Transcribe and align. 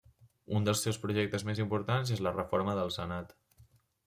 Un 0.59 0.63
dels 0.67 0.79
seus 0.85 0.97
projectes 1.03 1.45
més 1.49 1.61
importants 1.65 2.15
és 2.17 2.25
la 2.29 2.33
reforma 2.39 2.77
del 2.81 2.91
Senat. 2.97 3.39